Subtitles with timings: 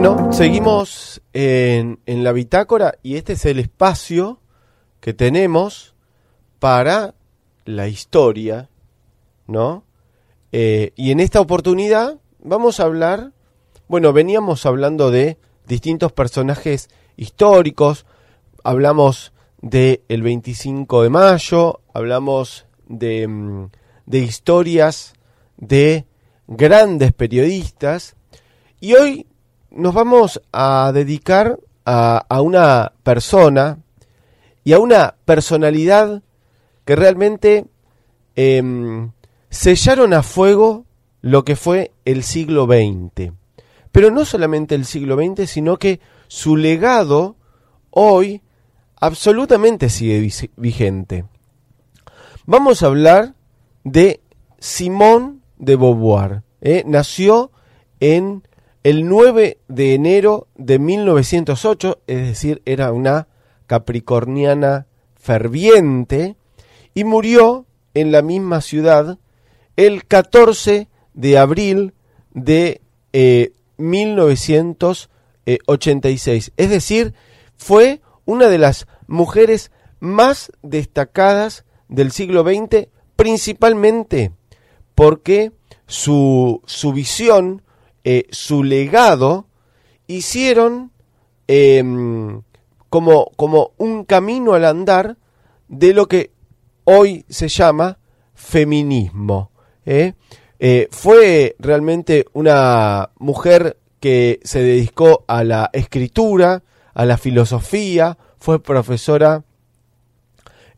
[0.00, 4.38] Bueno, seguimos en, la bitácora y este es el espacio
[5.00, 5.96] que tenemos
[6.60, 7.16] para
[7.64, 8.70] la historia,
[9.48, 9.82] ¿no?
[10.52, 13.32] Eh, y en esta oportunidad vamos a hablar,
[13.88, 18.06] bueno, veníamos hablando de distintos personajes históricos,
[18.62, 23.70] hablamos del el 25 de mayo, hablamos de, mm,
[24.06, 25.14] de historias
[25.56, 26.06] de
[26.46, 28.14] grandes periodistas
[28.78, 29.26] y hoy
[29.70, 33.78] nos vamos a dedicar a, una persona
[34.62, 36.22] y a una personalidad
[36.84, 37.66] que realmente
[38.36, 39.12] em,
[39.48, 40.84] sellaron a fuego
[41.22, 43.32] lo que fue el siglo XX.
[43.90, 47.36] Pero no solamente el siglo XX, sino que su legado
[47.90, 48.42] hoy
[49.00, 51.24] absolutamente sigue vigente.
[52.44, 53.34] Vamos a hablar
[53.84, 54.20] de
[54.58, 56.42] Simón de Beauvoir.
[56.60, 56.82] ¿eh?
[56.86, 57.50] Nació
[58.00, 58.42] en
[58.82, 63.28] el 9 de enero de 1908, es decir, era una
[63.66, 66.36] capricorniana ferviente,
[66.94, 69.18] y murió en la misma ciudad
[69.76, 71.94] el 14 de abril
[72.32, 72.82] de
[73.76, 75.08] 1986.
[75.46, 75.58] Eh,
[76.56, 77.14] es decir,
[77.56, 84.32] fue una de las mujeres más destacadas del siglo XX, principalmente
[84.94, 85.52] porque
[85.86, 87.62] su, su visión,
[88.10, 89.48] eh, su legado,
[90.06, 90.92] hicieron
[91.46, 92.40] em,
[92.88, 95.18] como, como un camino al andar
[95.68, 96.30] de lo que
[96.84, 97.98] hoy se llama
[98.32, 99.50] feminismo.
[99.84, 100.14] ¿eh?
[100.58, 106.62] Eh, fue realmente una mujer que se dedicó a la escritura,
[106.94, 109.44] a la filosofía, fue profesora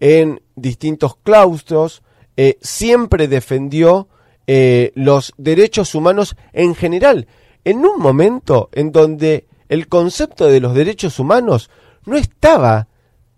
[0.00, 2.02] en distintos claustros,
[2.62, 4.08] siempre defendió
[4.94, 7.26] los derechos humanos en general,
[7.64, 11.70] en un momento en donde el concepto de los derechos humanos
[12.06, 12.88] no estaba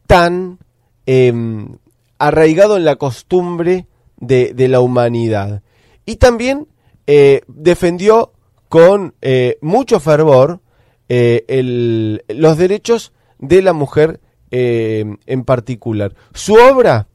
[0.06, 0.58] tan
[1.06, 1.76] em,
[2.18, 3.86] arraigado en la costumbre
[4.18, 5.62] de, la humanidad.
[6.04, 6.68] Y también
[7.06, 8.32] eh, defendió
[8.68, 10.60] con eh, mucho fervor
[11.08, 14.20] eh, los derechos de la mujer
[14.52, 16.14] en particular.
[16.34, 17.06] Su obra,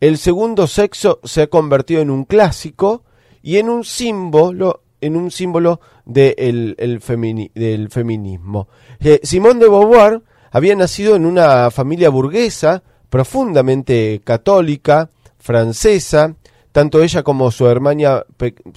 [0.00, 3.02] El segundo sexo, se ha convertido en un clásico
[3.44, 8.68] y en un símbolo en un símbolo del feminismo.
[9.22, 16.36] Simón de Beauvoir había nacido en una familia burguesa profundamente católica, francesa,
[16.72, 18.24] tanto ella como su hermana,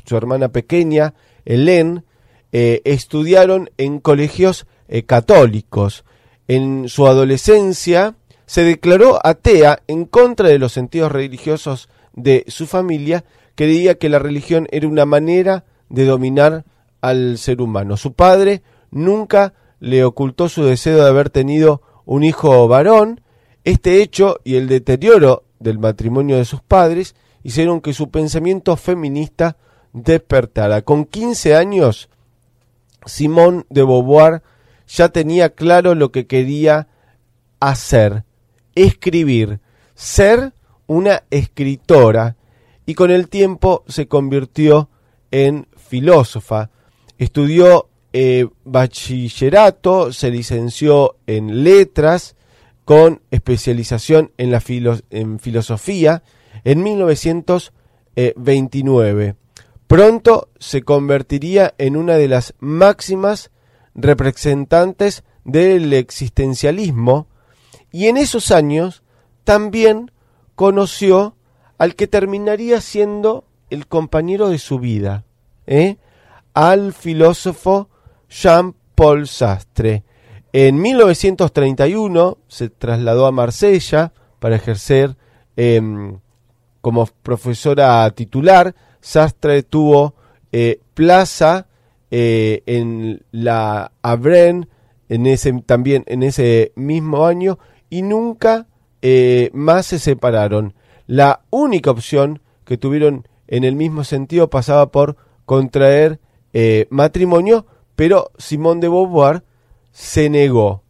[0.05, 1.13] su hermana pequeña,
[1.45, 2.03] Hélène,
[2.51, 6.03] eh, estudiaron en colegios eh, católicos.
[6.49, 13.23] En su adolescencia se declaró atea en contra de los sentidos religiosos de su familia,
[13.57, 16.63] creía que la religión era una manera de dominar
[17.01, 17.97] al ser humano.
[17.97, 23.21] Su padre nunca le ocultó su deseo de haber tenido un hijo varón,
[23.63, 29.57] este hecho y el deterioro del matrimonio de sus padres hicieron que su pensamiento feminista
[29.91, 30.83] despertara.
[30.83, 32.09] Con 15 años,
[33.07, 34.43] Simón de Beauvoir
[34.87, 36.87] ya tenía claro lo que quería
[37.59, 38.23] hacer,
[38.75, 39.61] escribir,
[39.95, 40.53] ser
[40.85, 42.36] una escritora
[42.87, 44.89] y con el tiempo se convirtió
[45.29, 46.71] en filósofa.
[47.17, 52.35] Estudió eh, bachillerato, se licenció en letras
[52.85, 54.63] con especialización en, la
[55.09, 56.23] en filosofía
[56.63, 59.35] en 1929.
[59.87, 63.51] Pronto se convertiría en una de las máximas
[63.95, 67.27] representantes del existencialismo
[67.91, 69.03] y en esos años
[69.43, 70.09] también
[70.55, 71.36] conoció
[71.77, 75.25] al que terminaría siendo el compañero de su vida,
[75.65, 75.97] ¿eh?
[76.53, 77.89] al filósofo
[78.29, 80.03] Jean-Paul Sastre,
[80.53, 85.15] en 1931 se trasladó a Marsella para ejercer
[85.55, 86.19] em,
[86.81, 88.73] como profesora titular.
[89.01, 90.15] Sastre tuvo
[90.51, 91.67] eh, plaza
[92.09, 94.69] eh, en la Abren
[95.09, 97.59] en ese, también en ese mismo año
[97.89, 98.67] y nunca
[99.53, 100.73] más se separaron.
[101.07, 106.19] La única opción que tuvieron en el mismo sentido pasaba por contraer
[106.89, 107.65] matrimonio,
[107.95, 109.43] pero Simón de Beauvoir
[109.91, 110.83] se negó.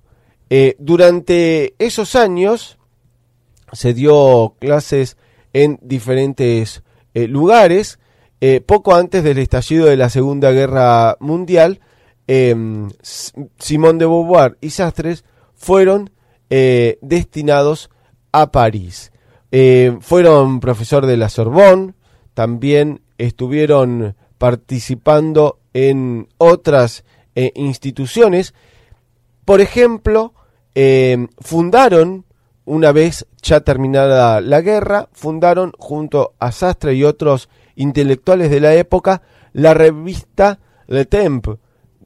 [0.49, 2.77] Eh, durante esos años
[3.73, 5.17] se dio clases
[5.53, 7.99] en diferentes eh, lugares.
[8.39, 11.79] Eh, poco antes del estallido de la Segunda Guerra Mundial,
[12.27, 15.23] em, Simón de Beauvoir y Sastres
[15.55, 16.11] fueron
[17.01, 17.89] destinados
[18.31, 19.11] a París.
[20.01, 21.93] Fueron profesor de la Sorbonne,
[22.33, 27.03] también estuvieron participando en otras
[27.35, 28.53] e instituciones.
[29.45, 30.33] Por ejemplo,
[30.73, 32.25] eh, fundaron,
[32.65, 38.73] una vez ya terminada la guerra, fundaron junto a Sastre y otros intelectuales de la
[38.73, 39.21] época
[39.53, 41.59] la revista Le Temps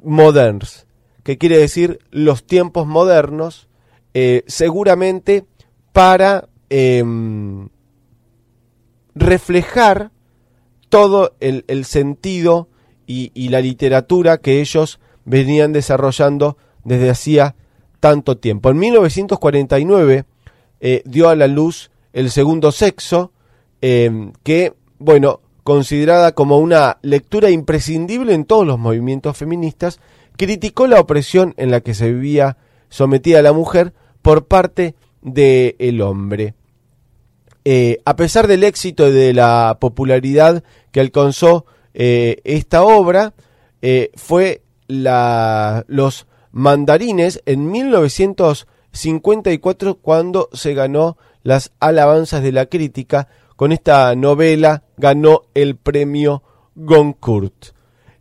[0.04, 0.86] Moderns,
[1.24, 3.70] que quiere decir los tiempos modernos,
[4.14, 5.46] eh, seguramente
[5.94, 7.68] para em,
[9.14, 10.12] reflejar
[10.88, 12.70] todo el, sentido
[13.06, 17.56] y, la literatura que ellos venían desarrollando desde hacía
[18.00, 18.70] tanto tiempo.
[18.70, 20.24] En 1949
[20.80, 23.34] eh, dio a la luz el segundo sexo,
[23.82, 30.00] em, que, bueno, considerada como una lectura imprescindible en todos los movimientos feministas,
[30.38, 32.58] criticó la opresión en la que se vivía
[32.90, 36.56] sometida la mujer por parte del hombre.
[37.64, 43.36] Eh, a pesar del éxito y de la popularidad que alcanzó eh, esta obra,
[43.82, 53.28] eh, fue la, los mandarines en 1954 cuando se ganó las alabanzas de la crítica.
[53.56, 56.42] Con esta novela ganó el premio
[56.76, 57.76] Goncourt.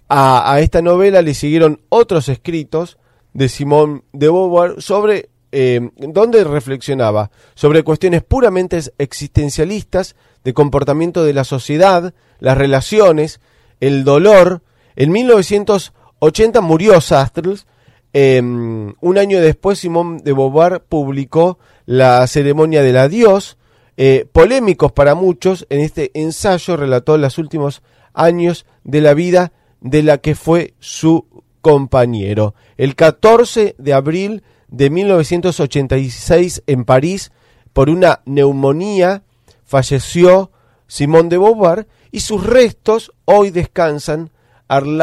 [0.08, 2.98] A, a esta novela le siguieron otros escritos
[3.32, 10.14] de Simón de Beauvoir sobre eh, donde reflexionaba sobre cuestiones puramente existencialistas
[10.44, 13.40] de comportamiento de la sociedad, las relaciones,
[13.80, 14.62] el dolor.
[14.96, 17.66] En 1980 murió Sastres.
[18.12, 23.56] Em, un año después, Simón de Beauvoir publicó La ceremonia del adiós.
[23.96, 27.82] Eh, polémicos para muchos, en este ensayo relató los últimos
[28.14, 31.26] años de la vida de la que fue su
[31.60, 32.54] compañero.
[32.76, 37.32] El 14 de abril de 1986 en París
[37.72, 39.22] por una neumonía
[39.64, 40.50] falleció
[40.86, 44.30] Simón de Beauvoir y sus restos hoy descansan
[44.68, 44.98] al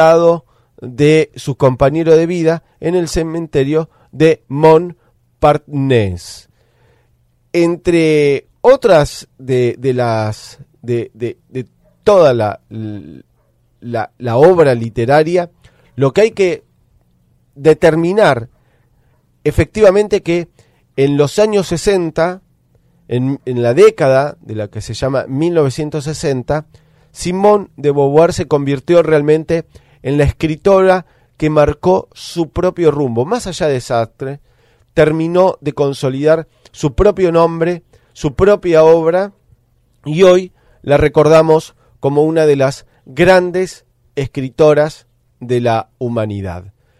[0.80, 6.48] de su compañero de vida en el cementerio de Montparnasse.
[7.52, 11.66] Entre otras de, las de, de,
[12.04, 12.60] toda la,
[13.80, 15.50] la, la obra literaria,
[15.96, 16.64] lo que hay que
[17.54, 18.50] determinar
[19.48, 20.48] efectivamente que
[20.96, 22.42] en los años 60,
[23.08, 26.66] en, la década de la que se llama 1960,
[27.12, 29.66] Simone de Beauvoir se convirtió realmente
[30.02, 31.06] en la escritora
[31.36, 33.24] que marcó su propio rumbo.
[33.24, 34.40] Más allá de Sartre,
[34.92, 39.32] terminó de consolidar su propio nombre, su propia obra,
[40.04, 40.52] y hoy
[40.82, 43.84] la recordamos como una de las grandes
[44.16, 45.06] escritoras
[45.40, 46.72] de la humanidad.